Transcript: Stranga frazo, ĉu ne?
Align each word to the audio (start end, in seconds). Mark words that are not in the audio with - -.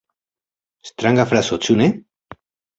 Stranga 0.91 1.27
frazo, 1.35 1.63
ĉu 1.69 1.79
ne? 1.85 1.93